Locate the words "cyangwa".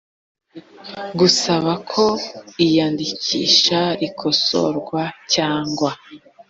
5.33-5.91